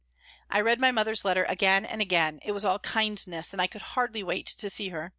[0.49, 3.83] I read my mother's letter again and again; it was all kindness, and I could
[3.93, 5.09] hardly wait to see her.